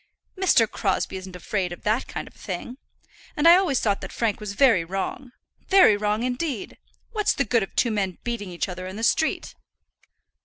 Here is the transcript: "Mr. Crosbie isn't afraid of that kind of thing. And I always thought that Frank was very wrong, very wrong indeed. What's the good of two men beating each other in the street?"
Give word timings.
"Mr. 0.35 0.67
Crosbie 0.67 1.17
isn't 1.17 1.35
afraid 1.35 1.71
of 1.71 1.83
that 1.83 2.07
kind 2.07 2.27
of 2.27 2.33
thing. 2.33 2.77
And 3.37 3.47
I 3.47 3.55
always 3.55 3.79
thought 3.79 4.01
that 4.01 4.11
Frank 4.11 4.39
was 4.39 4.53
very 4.53 4.83
wrong, 4.83 5.31
very 5.69 5.95
wrong 5.95 6.23
indeed. 6.23 6.79
What's 7.11 7.33
the 7.33 7.45
good 7.45 7.61
of 7.61 7.75
two 7.75 7.91
men 7.91 8.17
beating 8.23 8.49
each 8.49 8.67
other 8.67 8.87
in 8.87 8.95
the 8.95 9.03
street?" 9.03 9.53